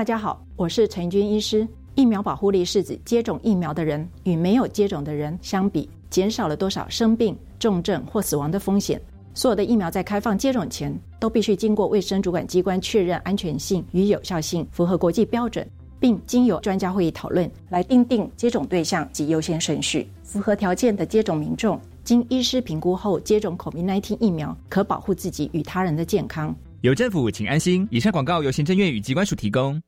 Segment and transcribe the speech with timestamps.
[0.00, 1.68] 大家好，我是陈军医师。
[1.94, 8.98] 疫苗保护力是指接种疫苗的人与没有接种的人相比，减少了多少生病、重症或死亡的风险。
[9.34, 15.68] 所有的疫苗在开放接种前，都必须经过卫生主管机关确认安全性与有效性，符合国际标准，
[15.98, 20.08] 并经由专家会议讨论来定定接种对象及优先顺序。
[20.22, 26.56] 符合条件的接种民众，经医师评估后接种 COVID-19 疫苗，可保护自己与他人的健康。
[26.80, 27.86] 有政府，请安心。
[27.90, 29.78] 以上广告由行政院与机关署提供。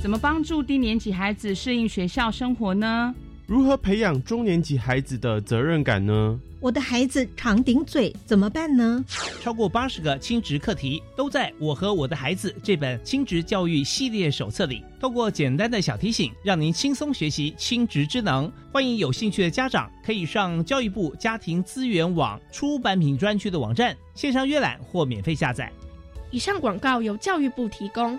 [0.00, 3.14] 怎么帮助低年级孩子适应学校生活呢？
[3.46, 6.40] 如何培养中年级孩子的责任感呢？
[6.58, 9.04] 我的孩子常顶嘴，怎么办呢？
[9.42, 14.82] 超过八十个亲职课题都在我和我的孩子这本亲职教育系列手册里。
[14.98, 18.50] 透过简单的小提醒，让您轻松学习亲职之能。
[18.72, 25.70] 欢迎有兴趣的家长可以上教育部家庭资源网出版品专区的网站线上阅览或免费下载。
[26.30, 28.18] 以上广告由教育部提供。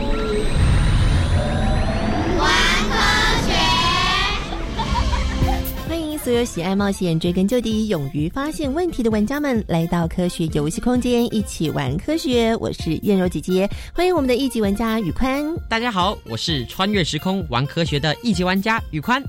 [6.23, 12.55] 所有喜爱冒险、追根究底、勇于发现问题的玩家们来到科学游戏空间，一起玩科学。
[12.57, 15.43] 我是燕柔姐姐，欢迎我们的一级玩家宇宽。
[15.67, 19.19] 大家好，我是穿越时空玩科学的一级玩家宇宽。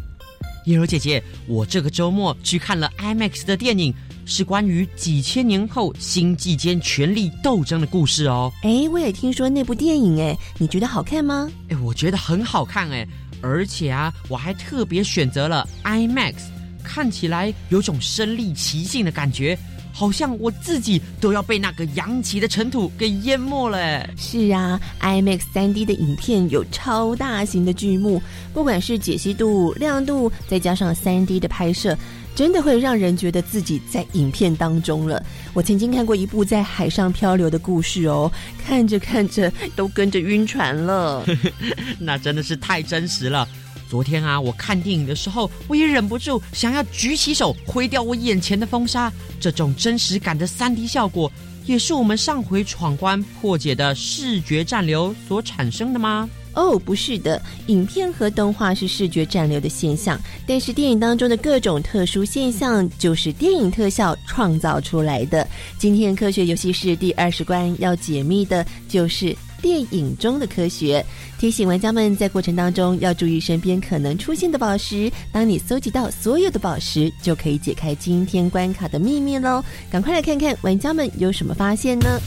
[0.67, 3.95] 燕柔姐姐，我这个周末去看了 IMAX 的电影，
[4.27, 8.53] 是关于几千年后星际间权力斗争的故事哦。
[8.65, 11.51] 哎，我也听说那部电影，哎，你觉得好看吗？
[11.71, 13.09] 哎，我觉得很好看，哎，
[13.41, 16.35] 而且啊，我还特别选择了 IMAX，
[16.83, 19.59] 看起来有种身临其境的感觉。
[19.95, 24.09] 好像我自己都要被那个扬起的尘土给淹没了。
[24.17, 28.21] 是啊，IMAX 3D 的影片有超大型的剧目，
[28.55, 31.95] 不管是解析度、亮度，再加上 3D 的拍摄，
[32.35, 35.23] 真的会让人觉得自己在影片当中了。
[35.53, 38.33] 我曾经看过一部在海上漂流的故事哦，
[38.65, 41.23] 看着看着都跟着晕船了。
[42.01, 43.47] 那真的是太真实了。
[43.93, 49.13] 昨天啊，我看电影的时候，我也忍不住想要举起手挥掉我眼前的风沙。
[49.39, 51.31] 这种真实感的三 D 效果，
[51.67, 56.27] 也是我们上回闯关破解的视觉暂留所产生的吗？
[56.55, 65.47] 哦，不是的，影片和动画是视觉暂留的现象，但是电影当中的各种特殊现象就是电影特效创造出来的。
[65.77, 71.03] 今天科学游戏室第二十关要解密的就是电影中的科学。
[71.39, 75.11] 提醒玩家们在过程当中要注意身边可能出现的宝石。
[75.33, 79.65] 当你搜集到所有的宝石，就可以解开今天关卡的秘密喽！
[79.91, 82.21] 赶快来看看玩家们有什么发现呢？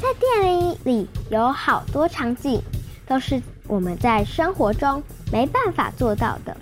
[0.00, 2.60] 在电影里有好多场景
[3.08, 6.56] 都是我们在生活中没办法做到的，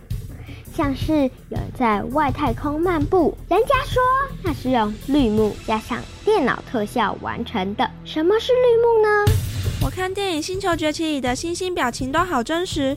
[0.74, 1.12] 像是
[1.48, 4.00] 有人在外太空漫步，人家说
[4.42, 7.90] 那是用绿幕加上电脑特效完成的。
[8.04, 9.53] 什么是绿幕呢？
[9.84, 12.96] 我看电影《星球崛起》里的星星表情都好真实，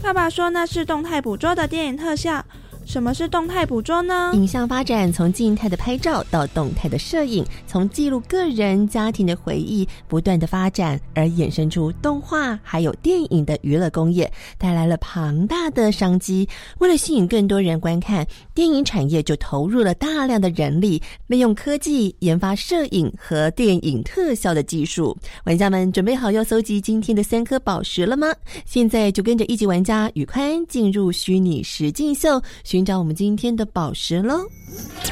[0.00, 2.44] 爸爸说那是动态捕捉的电影特效。
[2.88, 4.30] 什么是动态捕捉呢？
[4.32, 16.48] 影像发展从静态的拍照到动态的摄影，从记录个人家庭的回忆不断的发展，而衍生出动画还有电影的娱乐工业，带来了庞大的商机。
[16.78, 25.14] 为了吸引更多人观看，电影产业就投入了大量的人力，利用科技研发摄影和电影特效的技术。
[25.44, 28.28] 玩家们准备好要搜集今天的三颗宝石了吗？
[28.64, 32.40] 现在就跟着一级玩家宇宽进入虚拟实境秀。
[32.78, 34.48] 寻找我们今天的宝石喽！
[34.62, 35.10] 一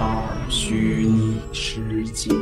[0.00, 2.32] 二虚拟实境。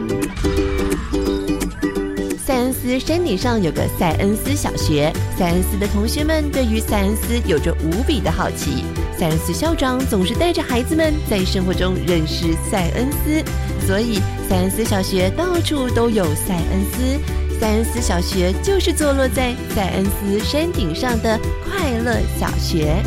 [2.38, 8.84] 塞恩斯山顶上有个塞恩斯小学，塞恩斯的同学们对于塞恩斯有着无比的好奇。
[9.18, 13.42] 塞恩斯校长总是带着孩子们在生活中认识塞恩斯，
[13.88, 17.45] 所以塞恩斯小学到处都有塞恩斯。
[17.58, 23.02] 塞恩斯小学就是坐落在塞恩斯山顶上的快乐小学。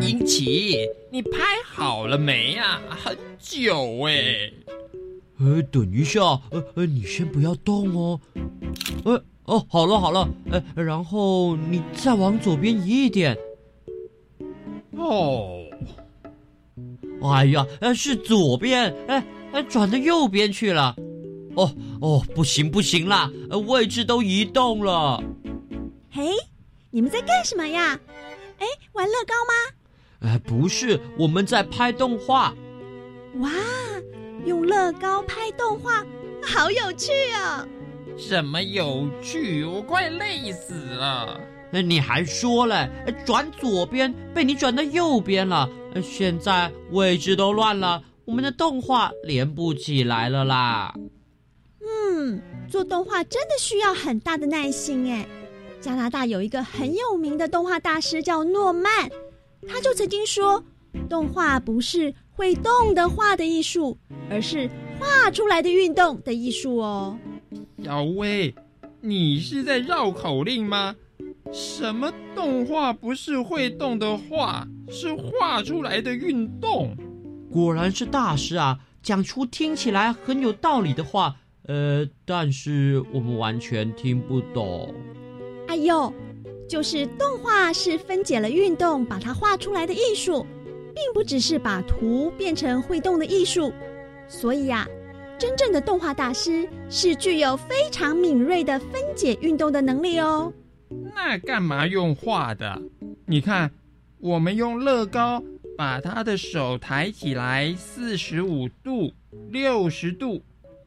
[0.00, 2.80] 英奇，你拍好了没呀？
[2.88, 4.50] 很久哎。
[5.38, 8.20] 呃，等一下，呃呃，你先不要动哦。
[9.04, 13.36] 呃哦，好了好了，呃，然后你再往左边移一点。
[15.00, 15.64] 哦，
[17.22, 20.94] 哎呀，呃，是左边，哎，哎，转到右边去了。
[21.56, 23.30] 哦哦，不行不行啦，
[23.66, 25.22] 位置都移动了。
[26.10, 26.30] 嘿，
[26.90, 27.98] 你们在干什么呀？
[28.58, 29.52] 哎，玩乐高吗？
[30.30, 32.54] 哎，不是，我们在拍动画。
[33.36, 33.50] 哇，
[34.44, 36.04] 用乐高拍动画，
[36.42, 37.66] 好有趣哦！
[38.16, 39.64] 什么有趣？
[39.64, 41.40] 我快累死了。
[41.72, 42.90] 那你还说嘞？
[43.24, 45.68] 转左边被你转到右边了，
[46.02, 50.94] 现在位置都乱了，我们的动画连不起来了啦。
[51.80, 55.26] 嗯，做动画真的需要很大的耐心哎。
[55.80, 59.10] 加拿大有一个很有名的动画大师叫诺曼，
[59.66, 60.62] 他就曾经说，
[61.08, 63.96] 动画不是会动的画的艺术，
[64.28, 64.68] 而是
[64.98, 67.18] 画出来的运动的艺术哦。
[67.82, 68.54] 小薇，
[69.00, 70.94] 你是在绕口令吗？
[71.52, 76.96] 什么动画不是会动的画，是画出来的运动？
[77.52, 78.78] 果然是大师啊！
[79.02, 81.34] 讲出听起来很有道理的话，
[81.66, 84.94] 呃，但是我们完全听不懂。
[85.66, 86.12] 哎呦，
[86.68, 90.46] 就是动画是分解了运动，把它画出来的艺术，
[90.94, 93.72] 并不只是把图变成会动的艺术。
[94.28, 94.86] 所以呀，
[95.36, 100.52] 真正的动画大师是具有非常敏锐的分解运动的能力哦。
[101.14, 102.82] 那干嘛用画的？
[103.26, 103.70] 你看，
[104.18, 105.42] 我们用乐高
[105.76, 109.12] 把他的手抬起来，四十五度、
[109.50, 110.42] 六十度、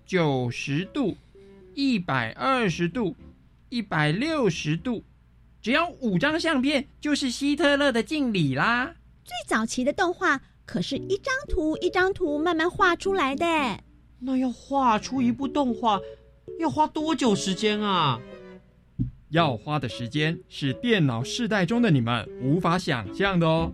[0.06, 1.16] 九十度、
[1.74, 3.16] 一百二十度、
[3.70, 5.04] 一百六十度，
[5.62, 8.96] 只要五张相片，就是希特勒的敬礼啦。
[9.24, 13.46] 最早期的动画可是一张图一张图慢慢画出来的。
[14.20, 16.00] 那要画出一部动画，
[16.60, 18.20] 要花多久时间啊？
[19.34, 23.74] 要花的时间是电脑世代中的你们无法想象的哦。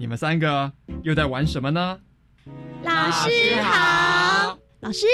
[0.00, 0.72] 你们三个
[1.04, 2.00] 又在玩什么呢？
[2.82, 5.06] 老师好，老师，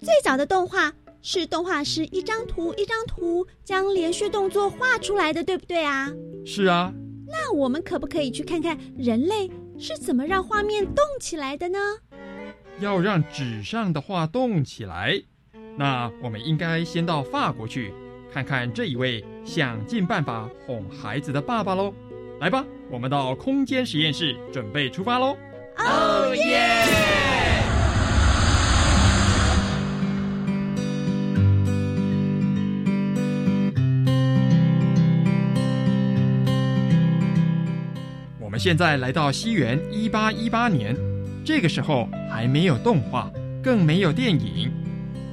[0.00, 0.90] 最早的动画
[1.20, 6.10] 是动画师一张图一张图将连续动作画出来的，对不对啊？
[6.46, 6.90] 是啊。
[7.28, 11.78] 那我们可不可以去看看人类是怎么让画面动起来的呢？
[12.80, 15.22] 要让纸上的画动起来，
[15.76, 17.92] 那我们应该先到法国去。
[18.32, 21.92] 看看这一位想尽办法哄孩子的爸爸喽！
[22.40, 25.36] 来吧，我们到空间实验室准备出发喽！
[25.76, 26.86] 哦耶！
[38.38, 40.96] 我们现在来到西元一八一八年，
[41.44, 43.30] 这个时候还没有动画，
[43.62, 44.79] 更没有电影。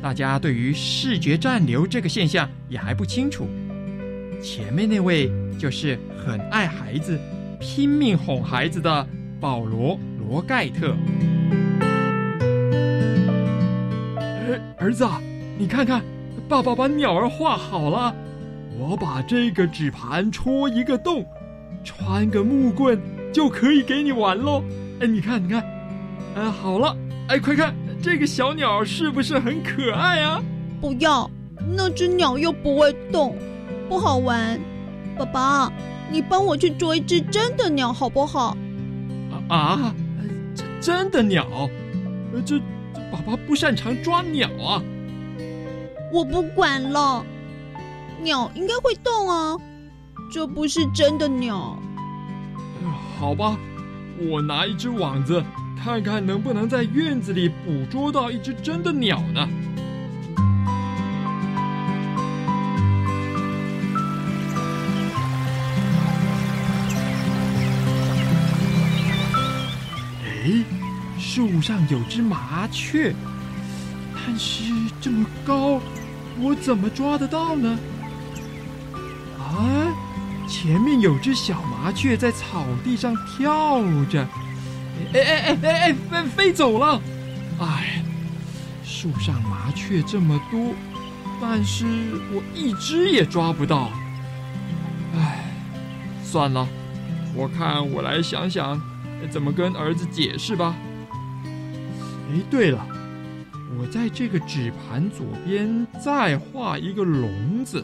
[0.02, 3.48] 大家对于视觉暂留这个现象也还不清楚。
[4.42, 7.20] 前面那位就是很爱孩子、
[7.60, 9.08] 拼命哄孩子的
[9.40, 10.96] 保罗·罗盖特。
[14.20, 15.06] 儿儿子，
[15.58, 16.04] 你看看，
[16.48, 18.16] 爸爸把鸟儿画好了。
[18.78, 21.26] 我把这个纸盘戳一个洞，
[21.84, 23.02] 穿个木棍
[23.34, 24.64] 就可以给你玩喽。
[25.00, 25.66] 哎，你看，你看，
[26.36, 26.96] 哎，好了，
[27.28, 27.74] 哎，快看。
[28.02, 30.42] 这个小鸟是不是很可爱啊？
[30.80, 31.30] 不要，
[31.76, 33.36] 那只鸟又不会动，
[33.90, 34.60] 不好玩。
[35.18, 35.74] 爸爸，
[36.12, 38.56] 你帮我去捉一只真的鸟好不好？
[39.50, 39.94] 啊，
[40.56, 41.46] 真真的鸟？
[42.46, 42.60] 这
[43.12, 44.82] 爸爸不擅长抓鸟啊。
[46.14, 47.26] 我不管了，
[48.22, 49.58] 鸟应该会动啊，
[50.32, 51.78] 这不是真的鸟。
[53.20, 53.58] 好吧，
[54.30, 55.44] 我拿一只网子，
[55.84, 59.48] 看看能不能在院子里捕捉到一只真的鸟呢。
[70.26, 70.64] 哎，
[71.18, 73.14] 树上有只麻雀，
[74.14, 74.64] 但是
[75.00, 75.80] 这么高，
[76.40, 77.80] 我怎么抓得到呢？
[79.40, 79.88] 啊，
[80.48, 84.28] 前面有只小麻雀在草地上跳着，
[85.14, 87.02] 哎哎哎哎哎，飞飞走了！
[87.60, 88.04] 哎，
[88.84, 90.74] 树上麻雀这么多，
[91.42, 91.86] 但是
[92.32, 93.90] 我一只也抓不到。
[95.16, 95.46] 哎，
[96.24, 96.68] 算了，
[97.36, 98.80] 我看我来想想。
[99.32, 100.76] 怎么跟儿子解释吧？
[102.30, 102.86] 哎，对了，
[103.80, 107.84] 我在这个纸盘左边再画一个笼子。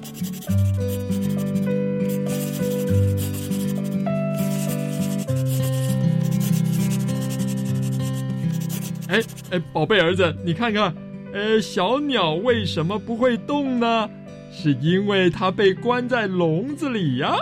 [9.13, 10.91] 哎哎，宝贝儿子，你看看，
[11.34, 14.10] 呃，小鸟为什么不会动呢？
[14.51, 17.36] 是因为它被关在笼子里呀。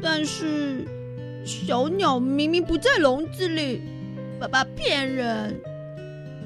[0.00, 0.88] 但是。
[1.44, 3.82] 小鸟明明不在笼子里，
[4.38, 5.60] 爸爸骗人。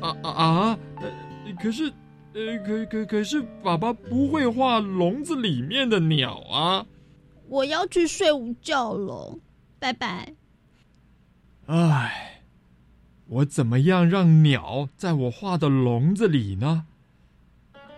[0.00, 0.78] 啊啊啊！
[1.62, 1.92] 可是，
[2.32, 6.86] 呃，可可可是，爸爸不会画笼子里面的鸟啊。
[7.46, 9.38] 我要去睡午觉了，
[9.78, 10.32] 拜拜。
[11.66, 12.25] 唉，
[13.28, 16.84] 我怎么样让鸟在我画的笼子里呢？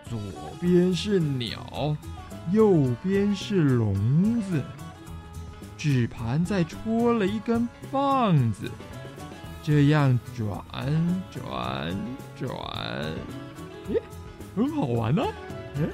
[0.09, 0.19] 左
[0.59, 1.95] 边是鸟，
[2.51, 4.63] 右边是笼子。
[5.77, 8.69] 纸盘再戳了一根棒子，
[9.61, 10.65] 这样转
[11.31, 11.95] 转
[12.35, 12.49] 转，
[13.87, 14.01] 咦，
[14.55, 15.23] 很好玩呢！
[15.75, 15.89] 嗯，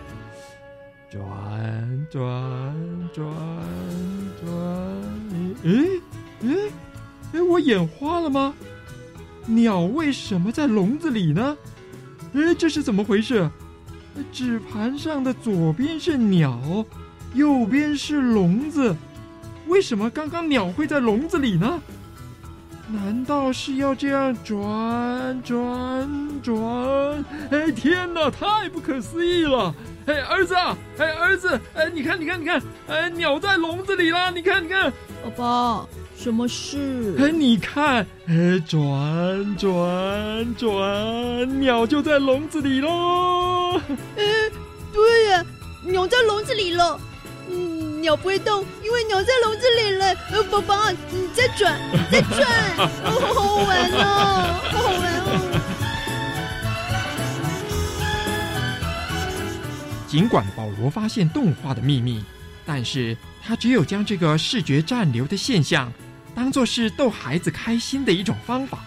[1.12, 3.26] 转转转
[4.42, 4.56] 转，
[5.66, 5.70] 哎
[6.42, 6.48] 哎
[7.34, 8.54] 哎，我眼花了吗？
[9.46, 11.58] 鸟为什么在笼子里呢？
[12.34, 13.50] 哎，这是怎么回事？
[14.32, 16.86] 纸盘上的左边是鸟，
[17.34, 18.96] 右边是笼子。
[19.68, 21.82] 为什么刚刚鸟会在笼子里呢？
[22.88, 26.08] 难道是要这样转转
[26.44, 27.26] 转？
[27.50, 29.74] 哎，天哪，太不可思议了！
[30.06, 30.54] 哎，儿子，
[31.00, 34.30] 哎，儿子，哎，你看，你看，你看，哎，鸟在笼子里啦！
[34.30, 37.16] 你看，你看，宝宝，什么事？
[37.20, 43.80] 哎，你看，哎，转转转，鸟就在笼子里喽！
[44.18, 44.24] 哎，
[44.92, 45.46] 对呀，
[45.84, 47.00] 鸟在笼子里了。
[47.48, 50.16] 嗯鸟不会动，因为鸟在笼子里了。
[50.32, 51.80] 呃，宝宝，你再转，
[52.12, 52.44] 再转，
[53.04, 53.98] 好好玩哦，
[54.72, 55.30] 好好玩哦。
[60.08, 62.24] 尽管保罗发现动画的秘密，
[62.66, 65.92] 但是他只有将这个视觉暂留的现象
[66.36, 68.80] 当做是逗孩子开心的一种方法，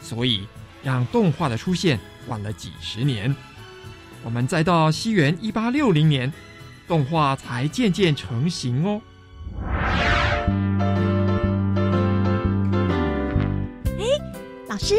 [0.00, 0.46] 所以
[0.82, 3.34] 让动画的出现晚了几十年。
[4.22, 6.32] 我们再到西元一八六零年。
[6.88, 9.02] 动画才渐渐成型哦。
[13.98, 14.06] 哎，
[14.68, 14.94] 老师，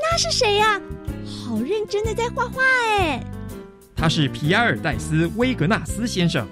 [0.00, 0.80] 那是谁呀？
[1.26, 3.20] 好认真的在画画哎。
[3.96, 6.46] 他是皮埃尔戴斯·威格纳斯先生。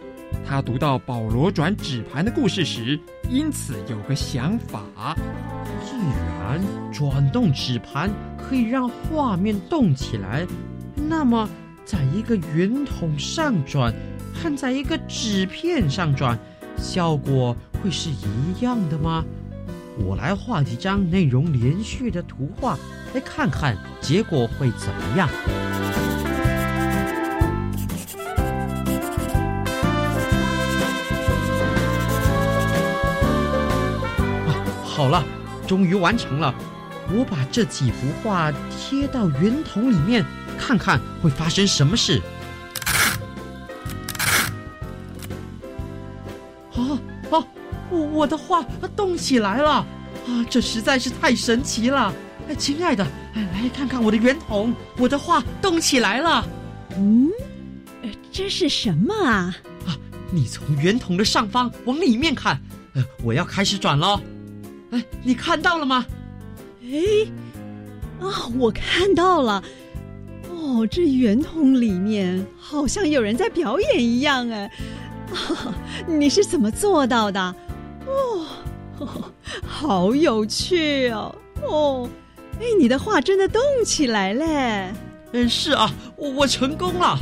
[0.47, 2.99] 他读到保罗转纸盘的故事时，
[3.31, 5.17] 因此有个想法：
[5.85, 5.97] 既
[6.39, 10.47] 然转动纸盘可以让画面动起来，
[10.95, 11.49] 那么
[11.85, 13.95] 在一个圆筒上转。
[14.39, 16.39] 和在一个纸片上转，
[16.77, 19.25] 效果会是一样的吗？
[19.99, 22.79] 我来画几张内容连续的图画，
[23.15, 25.27] 来看看结果会怎么样。
[34.97, 35.23] 好了，
[35.67, 36.55] 终于完成了。
[37.13, 40.25] 我把这几幅画贴到圆筒里面，
[40.59, 42.23] 看看会发生什么事。
[47.91, 48.63] 我的画
[48.97, 49.87] 动起来了啊！
[50.49, 52.13] 这实在是太神奇了！
[52.49, 56.45] 哎，亲爱的，哎来看看我的圆筒，我的画动起来了。
[56.97, 57.31] 嗯，
[58.33, 59.55] 这是什么啊？
[59.87, 59.95] 啊，
[60.31, 62.59] 你从圆筒的上方往里面看，
[62.95, 64.19] 呃，我要开始转喽。
[64.91, 66.07] 哎，你看到了吗？
[66.83, 67.27] 哎，
[68.21, 69.63] 啊，我看到了。
[70.51, 74.71] 哦，这圆筒里面好像有人在表演一样哎。
[75.33, 75.75] 啊，
[76.07, 77.55] 你是怎么做到的？
[78.07, 78.47] 哦，
[79.67, 81.35] 好有趣哦！
[81.63, 82.09] 哦，
[82.61, 84.93] 哎，你的画真的动起来嘞！
[85.33, 87.19] 嗯，是啊，我我成功了。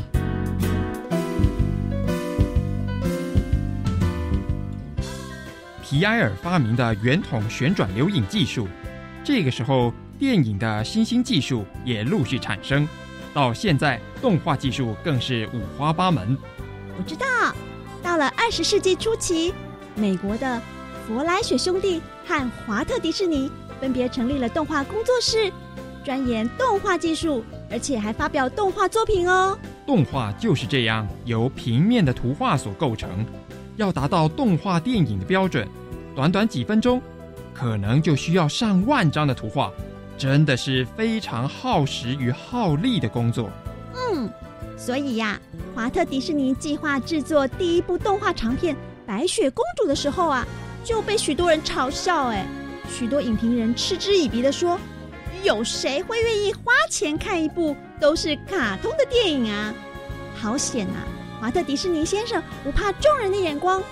[5.94, 8.66] 皮埃尔发明的圆筒旋转留影技术，
[9.22, 12.88] 这个时候电影的新兴技术也陆续产生，
[13.32, 16.36] 到现在动画技术更是五花八门。
[16.98, 17.26] 我知道，
[18.02, 19.54] 到了二十世纪初期，
[19.94, 20.60] 美国的
[21.06, 23.48] 弗莱雪兄弟和华特迪士尼
[23.80, 25.52] 分别成立了动画工作室，
[26.02, 29.56] 钻研动画技术，而且还发表动画作品哦。
[29.86, 33.24] 动画就是这样由平面的图画所构成。
[33.76, 35.68] 要达到动画电影的标准，
[36.14, 37.02] 短短几分钟，
[37.52, 39.72] 可能就需要上万张的图画，
[40.16, 43.50] 真的是非常耗时与耗力的工作。
[43.94, 44.30] 嗯，
[44.76, 45.40] 所以呀，
[45.74, 50.46] 华特迪士尼计划制作第一部动画长片《白雪公主》的时候啊，
[50.84, 52.28] 就被许多人嘲笑。
[52.28, 52.46] 哎，
[52.88, 54.78] 许多影评人嗤之以鼻的说
[55.42, 59.74] ：“有谁会愿意花钱看一部都是卡通的电影啊？
[60.36, 61.02] 好险啊！”
[61.40, 63.82] 华特迪士尼先生不怕众人的眼光，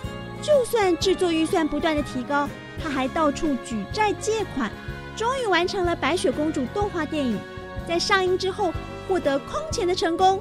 [0.43, 2.49] 就算制作预算不断的提高，
[2.83, 4.71] 他还到处举债借款，
[5.17, 7.39] 终于完成了《白雪公主》动画电影。
[7.87, 8.75] 在上映之后
[9.09, 10.41] 获得空前的成功，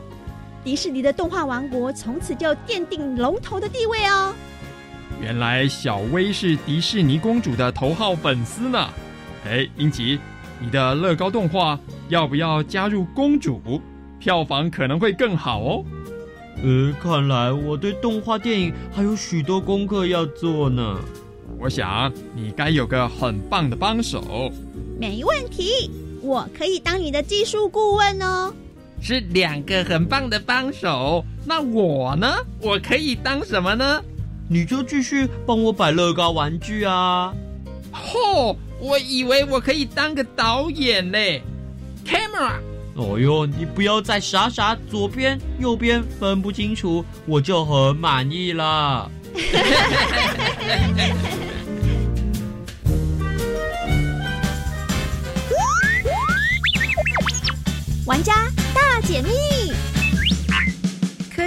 [0.63, 4.33] 迪士尼的动画王国从此就奠定龙头的地位哦。
[5.21, 8.89] 原来小薇是迪士尼公主的头号粉丝呢。
[9.45, 10.19] 哎，英吉，
[10.59, 11.79] 你的乐高动画
[12.09, 13.79] 要不要加入公主？
[14.19, 15.85] 票房可能会更好哦。
[16.63, 20.99] 呃，看来我对动画电影还有许多功课要做呢。
[21.59, 24.51] 我想你该有个很棒的帮手。
[24.99, 25.89] 没问题，
[26.21, 28.53] 我可以当你的技术顾问哦。
[29.01, 31.25] 是两个很棒的帮手。
[31.45, 32.27] 那我呢？
[32.59, 33.99] 我可以当什么呢？
[34.47, 37.33] 你就继续帮我摆乐高玩具啊。
[37.91, 41.41] 嚯，我以为我可以当个导演嘞。
[42.05, 42.59] Camera。
[43.01, 49.09] 哦哟，你不要再傻傻左边右边分不清楚，我就很满意了。
[58.05, 58.33] 玩家
[58.73, 59.31] 大解密。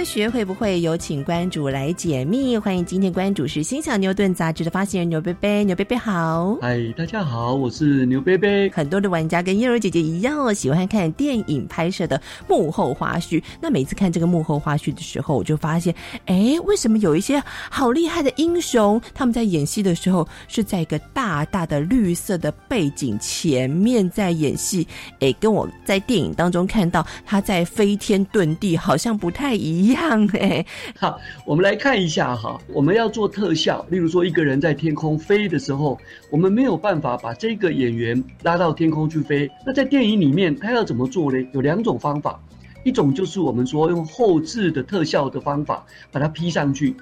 [0.05, 2.55] 科学会不会有请关主来解密？
[2.55, 6.55] 欢迎今天关主是《心想牛顿》杂志的发行人牛贝贝，牛贝贝好。
[6.61, 8.69] 嗨，大家好，我是牛贝贝。
[8.69, 13.41] 很多的玩家跟燕柔姐姐一样哦，喜欢看电影拍摄的幕后花絮。
[13.59, 15.93] 那每次看这个幕后花絮的时候，我就发现，
[16.27, 24.87] 哎，为什么有一些好厉害的英雄，他们在演戏的时候是在一个大大的绿色的背景前面在演戏？
[25.19, 29.94] 哎，跟我在电影当中看到他在飞天遁地，好像不太一。
[29.94, 30.65] 一样哎，
[30.97, 32.59] 好，我们来看一下哈。
[32.67, 35.97] 我们要做特效，例如说一个人在天空飞的时候，
[36.29, 39.49] 我们没有办法把这个演员拉到天空去飞。
[39.65, 41.37] 那在电影里面，他要怎么做呢？
[41.53, 42.39] 有两种方法，
[42.83, 46.95] 一种就是我们说用后置的特效的方法把它 P 上去，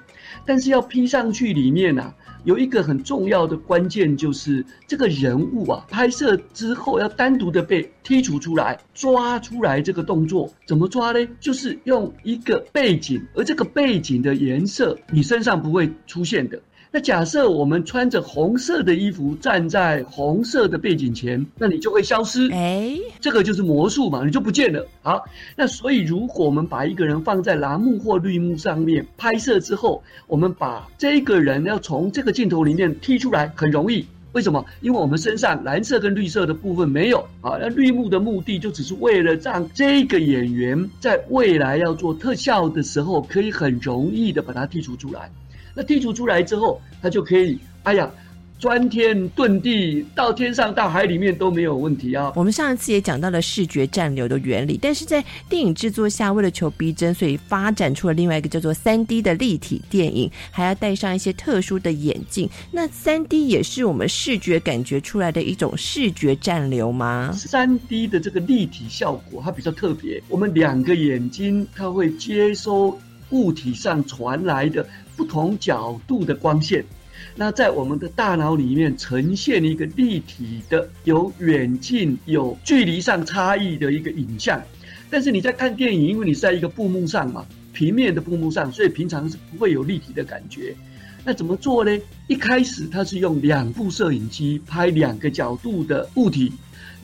[0.46, 2.14] 但是要 P 上去里面啊。
[2.44, 11.26] 有一个很重要的关键，就是这个人物啊，拍摄之后要单独的被剔除出来，抓出来这个动作怎么抓呢？
[11.40, 16.60] 就是用一个背景，而这个背景的颜色你身上不会出现的。
[16.94, 22.48] 那假设我们穿着红色的衣服站在红色的背景前，那你就会消失。
[22.52, 24.86] 哎，这个就是魔术嘛，你就不见了。
[25.02, 25.24] 好，
[25.56, 34.06] 那所以如果我们把一个人放在蓝幕或绿幕上面拍摄之后，我们把这个人要从这个镜头里面踢出来，很容易。
[34.30, 34.64] 为什么？
[34.80, 37.58] 因为我们身上蓝色跟绿色的部分没有啊。
[37.60, 45.28] 那绿幕的目的就只是为了让这个演员在未来要做特效的时候，可以很容易的把它剔除出来。
[45.74, 48.10] 那剔除出来之后，它就可以，哎呀，
[48.60, 52.32] 钻天遁地，到天上到海里面都没有问题啊。
[52.36, 62.48] 我们上一次也讲到了视觉暂留的原理，但是在电影制作下，为了求逼真，所以发展出了另外一个叫做三 D 的立体电影，还要戴上一些特殊的眼镜。
[62.70, 67.32] 那三 D 也是我们视觉感觉出来的一种视觉暂留吗？
[67.32, 72.98] 三 D 的这个立体效果它比较特别，我们两个眼睛它会接收
[73.30, 74.86] 物体上传来的。
[75.16, 76.84] 不同角度的光线，
[77.36, 84.60] 那在我们的大脑里面呈现一个立体的、有远近、有距离上差异的一个影像。
[85.10, 90.74] 但是你在看电影，因为你是在一个布幕上嘛，平面的布幕上，所以平常是不会有立体的感觉。
[91.24, 91.98] 那怎么做呢？
[92.26, 96.52] 一开始它是用两部摄影机拍两个角度的物体，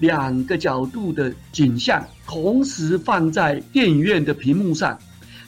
[0.00, 4.98] 两个角度的景象，同时放在电影院的屏幕上，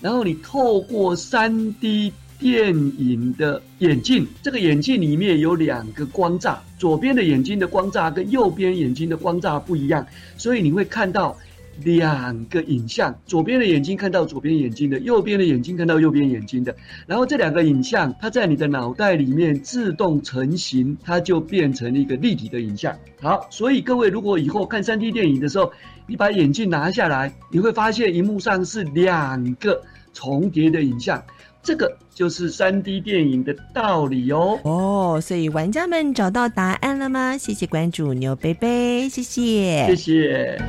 [0.00, 2.12] 然后你透过三 D。
[2.42, 10.04] 电影的眼镜，这个眼镜里面有两个光栅，左边的眼睛的光栅跟右边眼睛的光栅不一样，
[10.36, 11.38] 所以你会看到
[11.84, 16.74] 两个影像，左边的眼睛看到左边眼睛的，右边的眼睛看到右边眼睛的，
[17.06, 22.92] 然后这两个影像它在你的脑袋里面自动成型，它就变成了一个立体的影像。
[23.20, 25.72] 好，所以各位如果以后看 3D 电影的时候，
[26.08, 29.80] 你把眼镜拿下来，你会发现荧幕上是两个
[30.12, 31.22] 重叠的影像，
[31.62, 34.58] 这个就是三 D 电影的道理哦。
[34.64, 37.38] 哦，所以玩家们找到答案了吗？
[37.38, 40.60] 谢谢关注牛贝贝，谢谢，谢谢。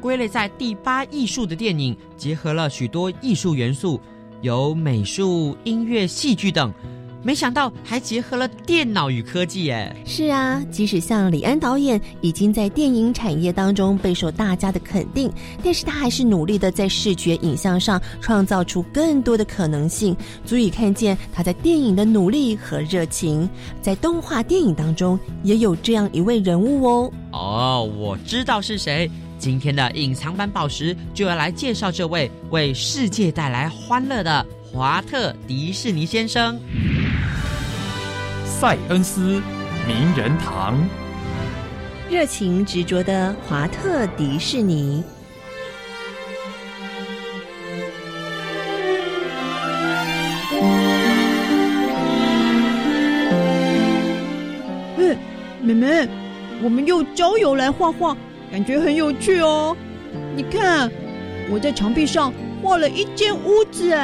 [0.00, 4.00] 归类在第八艺术的电影，结合了许多艺术元素，
[4.40, 6.72] 有美术、音乐、戏剧等。
[7.22, 9.94] 没想到还结合了电脑与科技，耶！
[10.06, 15.30] 是啊，即使像李安导演已经在电影产业当中备受大家的肯定，
[15.62, 23.48] 但是他还是努力的在视觉影像上创造出更多的可能性，足以看见他在电影的努力和热情。
[23.82, 27.12] 在动画电影当中，也有这样一位人物哦。
[27.32, 29.10] 哦，我知道是谁。
[29.38, 36.58] 今天的隐藏版宝石就要来介绍这位为世界带来欢乐的华特迪士尼先生。
[38.60, 39.42] 塞恩斯
[39.88, 40.76] 名人堂，
[42.10, 45.02] 热情执着的华特迪士尼。
[54.98, 55.16] 嗯，
[55.62, 56.06] 妹妹，
[56.62, 58.14] 我们用胶油来画画，
[58.52, 59.74] 感觉很有趣哦。
[60.36, 60.90] 你看，
[61.50, 62.30] 我在墙壁上
[62.62, 63.96] 画了一间屋子。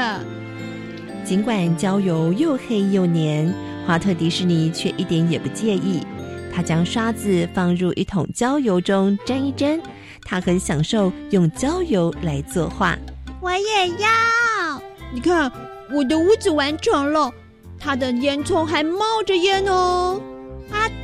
[1.27, 3.66] 尽管胶油又黑又黏。
[3.87, 6.05] 华特迪士尼却一点也不介意，
[6.53, 9.81] 他将刷子放入一桶焦油中沾一沾，
[10.25, 12.99] 他很享受用焦油来作画。
[13.41, 14.83] 我也要，
[15.15, 15.51] 你看
[15.93, 17.33] 我的屋子完成了，
[17.79, 20.21] 它的烟囱还冒着烟哦。
[20.69, 20.95] 华特，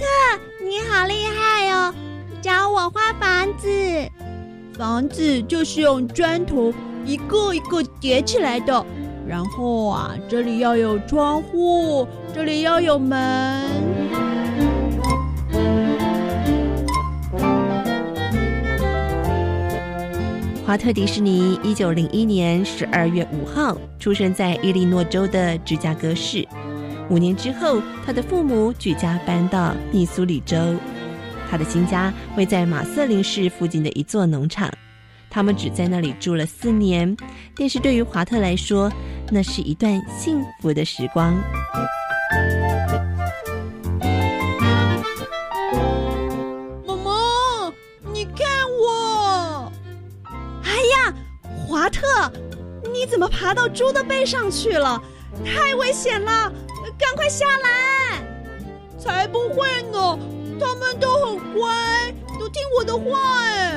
[0.68, 1.94] 你好厉害哦，
[2.40, 3.68] 教我画房子。
[4.76, 6.74] 房子就是用砖头
[7.06, 8.84] 一个一个叠起来的。
[9.32, 13.66] 然后啊，这里要有窗户，这里要有门。
[20.66, 26.46] 华特迪士尼一九零一年十二月五号出生在伊利诺州的芝加哥市。
[27.08, 30.58] 五年之后，他的父母举家搬到密苏里州。
[31.50, 34.70] 他的新家位在马瑟林市附近的一座农场。
[35.32, 37.16] 他们只在那里住了四年，
[37.56, 38.92] 但是对于华特来说，
[39.30, 41.32] 那是一段幸福的时光。
[46.86, 47.72] 妈妈，
[48.12, 48.46] 你看
[48.78, 49.72] 我！
[50.64, 51.14] 哎呀，
[51.66, 52.30] 华特，
[52.92, 55.02] 你怎么爬到猪的背上去了？
[55.42, 56.52] 太危险了，
[56.98, 58.22] 赶快下来！
[58.98, 60.18] 才不会呢，
[60.60, 63.71] 他们都很乖，都听我的话哎。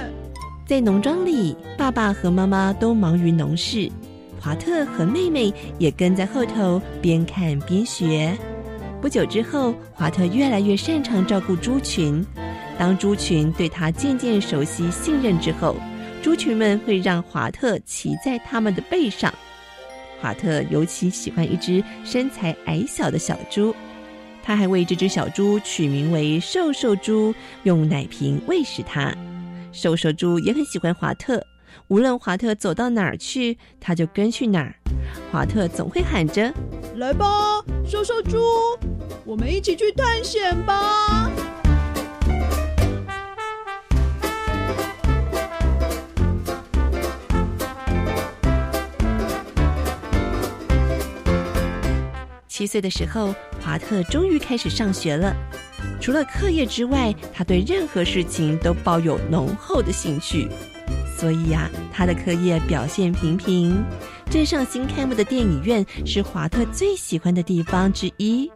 [0.65, 3.87] 在农庄里，爸爸和妈妈都忙于农事，
[4.41, 8.35] 华特和妹妹也跟在后头，边看边学。
[8.99, 12.25] 不久之后，华特越来越擅长照顾猪群。
[12.79, 15.75] 当猪群对他渐渐熟悉、信任之后，
[16.23, 19.31] 猪群们会让华特骑在他们的背上。
[20.19, 23.75] 华特尤其喜欢一只身材矮小的小猪，
[24.41, 29.15] 他还为这只小猪取名为“瘦瘦猪”，用奶瓶喂食它。
[29.75, 31.45] 瘦瘦猪也很喜欢华特，
[31.89, 34.73] 无论华特走到哪儿去，他就跟去哪儿。
[35.29, 36.53] 华特总会喊着
[36.95, 38.39] ：“来吧，瘦瘦猪，
[39.25, 41.29] 我们一起去探险吧！”
[52.55, 55.35] 七岁的时候，华特终于开始上学了。
[55.99, 60.47] 除了课业之外，他对任何事情都抱有浓厚的兴趣，
[61.17, 63.83] 所以呀，他的课业表现平平。
[64.31, 68.49] 镇上新开幕的电影院是华特最喜欢的地方之一，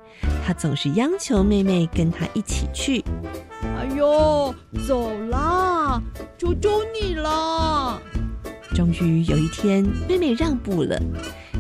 [0.47, 3.03] 他总是央求妹妹跟他一起去。
[3.61, 4.55] 哎呦，
[4.87, 6.01] 走啦，
[6.37, 8.01] 求求你了！
[8.79, 10.97] 终于有一天，妹妹让步了。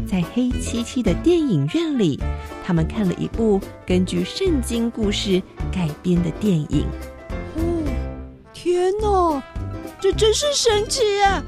[0.07, 2.17] 在黑漆漆的电影院里，
[2.65, 6.85] 他们看了一部根据圣经故事改编的电影。
[7.57, 7.83] 哦，
[8.53, 9.43] 天哪，
[9.99, 11.43] 这真是神奇啊！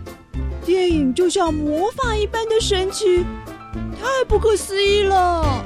[0.66, 3.24] 电影就像魔法一般的神奇，
[3.98, 5.64] 太不可思议了。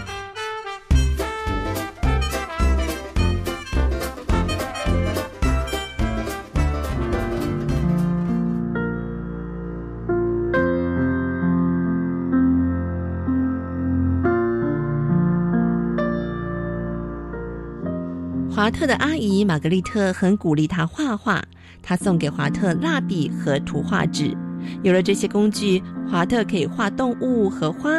[18.56, 21.44] 华特的阿姨玛格丽特很鼓励他画画，
[21.84, 24.34] 她送给华特蜡笔和图画纸。
[24.82, 27.90] 有了这些工具，华特可以画动物和花，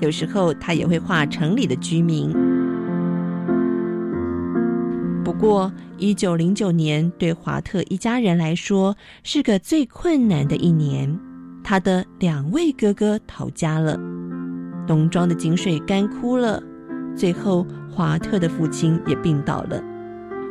[0.00, 2.32] 有时候他也会画城里的居民。
[5.22, 11.14] 不过，一九零九年对华特一家人来说是个最困难的一年。
[11.62, 13.98] 他的两位哥哥逃家了，
[14.88, 16.62] 农庄的井水干枯了，
[17.14, 19.89] 最后华特的父亲也病倒了。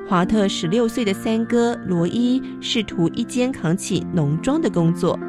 [0.10, 5.20] 华特十六岁的三哥罗伊试图一肩扛起农庄的工作，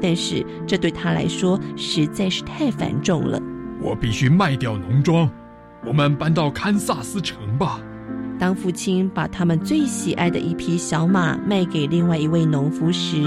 [0.00, 3.38] 但是这对他来说实在是太繁重了。
[3.78, 5.28] 我必须卖掉农庄，
[5.84, 7.78] 我们搬到堪萨斯城吧。
[8.38, 13.20] 当父亲把他们最喜爱的一匹小马卖给另外一位农夫时，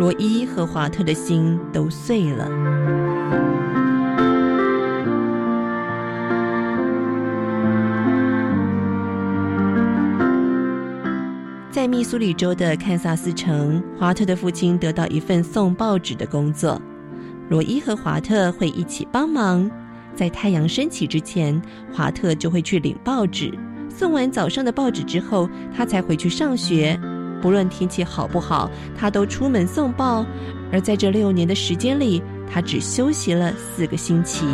[0.00, 3.63] 罗伊和华特的心都碎了。
[11.84, 16.80] 在密苏里州的堪萨斯城，华特的父亲得到一份送报纸的工作。
[17.50, 19.70] 罗伊和华特会一起帮忙，
[20.16, 21.60] 在太阳升起之前，
[21.92, 23.52] 华特就会去领报纸。
[23.90, 26.98] 送完早上的报纸之后，他才回去上学。
[27.42, 30.24] 不论天气好不好，他都出门送报。
[30.72, 34.46] 而在这六年的时间里，他只休息了四个星期。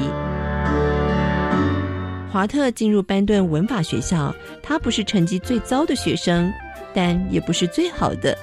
[2.33, 6.53] 华特进入班顿文法学校，他不是成绩最糟的学生，
[6.95, 8.37] 但也不是最好的。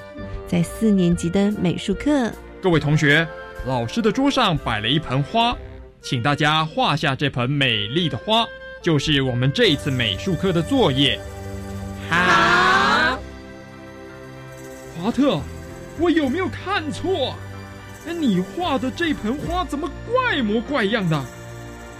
[0.46, 2.32] 在四年级的美术课，
[2.62, 3.26] 各位同学，
[3.66, 5.56] 老师的桌上摆了一盆花，
[6.00, 8.46] 请大家画下这盆美丽的花。
[8.80, 11.20] 就是我们这一次美术课的作业。
[12.08, 13.18] 好，
[14.96, 15.40] 华特，
[15.98, 17.34] 我有没有看错？
[18.06, 21.22] 哎，你画的这盆花怎么怪模怪样的？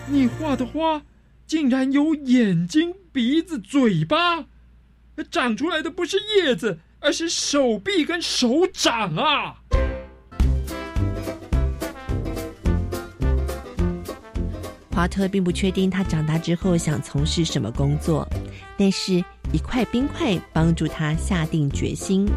[0.07, 1.03] 你画的花
[1.47, 4.47] 竟然有眼睛、鼻子、嘴巴，
[5.25, 9.57] 长出来的不是叶子，而是手臂跟手掌啊！
[14.91, 18.27] 华特并不确定他长大之后想从事什么工作，
[18.77, 22.29] 但是一块冰块帮助他下定决心。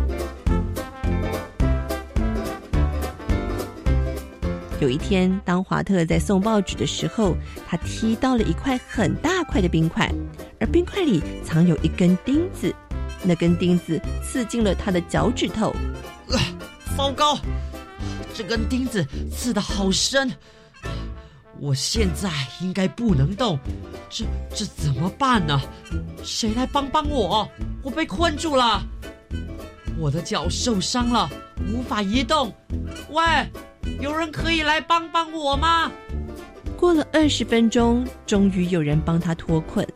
[4.82, 7.38] 有一天，当华特在送报纸的时候，
[7.70, 10.12] 他踢到了一块很大块的冰块，
[10.60, 12.74] 而冰块里藏有一根钉子，
[13.24, 15.72] 那根钉子刺进了他的脚趾头。
[16.98, 17.38] 糟糕，
[18.34, 20.32] 这根钉子刺得好深。
[21.60, 23.60] 我现在应该不能动，
[24.10, 25.62] 这这怎么办呢？
[26.24, 27.48] 谁来帮帮我？
[27.84, 28.82] 我被困住了，
[30.00, 31.30] 我的脚受伤了，
[31.72, 32.52] 无法移动。
[33.12, 33.24] 喂，
[34.00, 35.92] 有人可以来帮帮我吗？
[36.78, 39.88] 过了二十分钟，终于有人帮他脱困。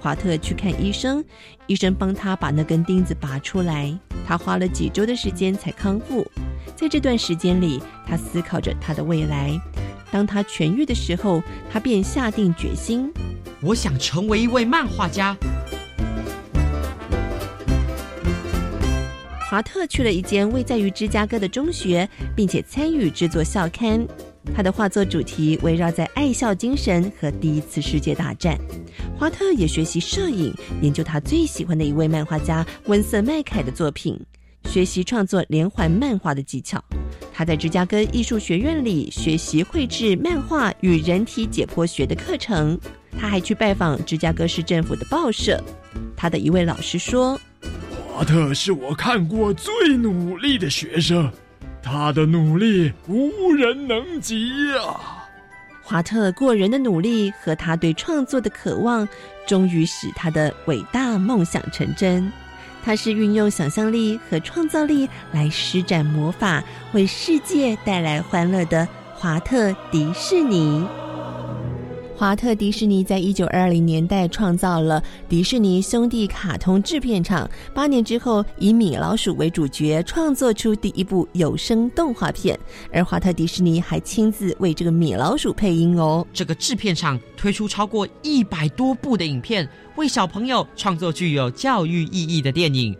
[0.00, 1.24] 华特去看医生，
[1.66, 3.96] 医生帮他把那根钉子拔出来。
[4.26, 6.26] 他花了几周的时间才康复。
[6.76, 9.58] 在这段时间里，他思考着他的未来。
[10.10, 13.12] 当他痊愈的时候，他便下定决心：
[13.60, 15.36] 我想成为一位漫画家。
[19.54, 24.04] 华特去了一间位在于芝加哥的中学，并且参与制作校刊。
[24.52, 28.58] 他的画作主题围绕在爱校精神和第一次世界大战。
[29.16, 34.20] 华特也学习摄影，研究他最喜欢的一位漫画家温瑟麦凯的作品。
[34.64, 36.82] 学习创作连环漫画的技巧，
[37.32, 42.76] 他在芝加哥艺术学院里学习绘制漫画与人体解剖学的课程。
[43.16, 45.62] 他还去拜访芝加哥市政府的报社。
[46.16, 47.40] 他的一位老师说
[48.14, 51.28] ：“华特是我看过最努力的学生，
[51.82, 55.26] 他的努力无人能及啊！”
[55.82, 59.08] 华特过人的努力和他对创作的渴望，
[59.48, 62.30] 终于使他的伟大梦想成真。
[62.84, 70.86] 他是运用想象力和创造力来施展魔法，为世界带来欢乐的华特迪士尼。
[72.16, 82.56] 华特迪士尼在一九二零年代创造了迪士尼兄弟卡通制片厂，八年之后以米老鼠为主角，创作出第一部有声动画片。
[82.92, 86.24] 而华特迪士尼还亲自为这个米老鼠配音哦。
[86.32, 89.68] 这个制片厂推出超过一百多部的影片。
[89.96, 92.96] 为小朋友创作具有教育意义的电影。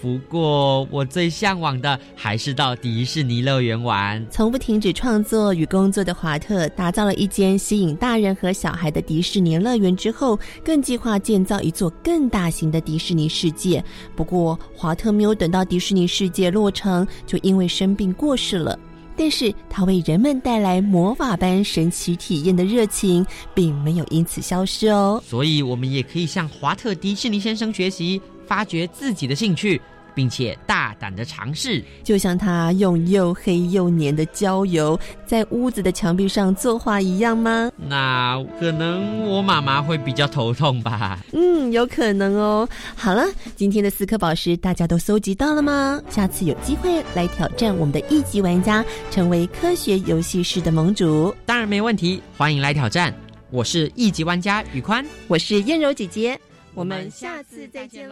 [0.00, 4.24] 不过，我最向往的还是到迪士尼乐园玩。
[4.30, 13.82] 从不停止创作与工作的华特，打造了一间吸引大人和小孩的迪士尼乐园之后，更计划建造一座更大型的迪士尼世界。
[14.14, 18.78] 不过，华特没有等到迪士尼世界落成，就因为生病过世了。
[19.18, 25.22] 但是他为人们带来魔法般神奇体验的热情，并没有因此消失哦。
[25.26, 29.80] 所以，我们也可以向华特迪士尼先生学习，发掘自己的兴趣，
[30.14, 31.82] 并且大胆的尝试。
[32.02, 37.70] 就像他用又黑又黏的胶油在屋子的墙壁上作画一样吗？
[37.76, 41.18] 那可能我妈妈会比较头痛吧。
[41.32, 42.68] 嗯，有可能哦。
[42.94, 43.24] 好了，
[43.56, 46.00] 今天的四颗宝石大家都搜集到了吗？
[46.08, 51.34] 下次有机会来挑战我们的一级玩家，成为科学游戏室的盟主。
[51.44, 53.12] 当然没问题，欢迎来挑战。
[53.50, 56.38] 我是一级玩家宇宽，我是燕柔姐姐，
[56.74, 58.04] 我们下次再见喽。